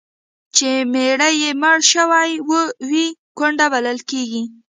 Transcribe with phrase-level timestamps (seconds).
[0.55, 2.31] چي میړه یې مړ سوی
[2.89, 3.07] وي،
[3.37, 4.43] کونډه بلل کیږي.